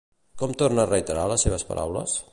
Com 0.41 0.55
torna 0.61 0.81
a 0.85 0.89
reiterar 0.93 1.27
les 1.33 1.47
seves 1.47 1.67
paraules? 1.73 2.21